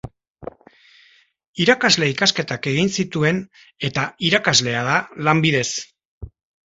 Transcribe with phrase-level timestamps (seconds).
[1.65, 3.43] Irakasle ikasketak egin zituen,
[3.91, 4.97] eta irakaslea da
[5.29, 5.67] lanbidez.